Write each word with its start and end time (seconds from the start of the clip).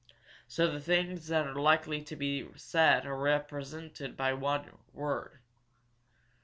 So 0.47 0.65
the 0.65 0.79
things 0.79 1.27
that 1.27 1.45
are 1.45 1.53
likely 1.53 2.01
to 2.01 2.15
be 2.15 2.47
said 2.55 3.05
are 3.05 3.15
represented 3.15 4.17
by 4.17 4.33
one 4.33 4.79
word. 4.95 5.37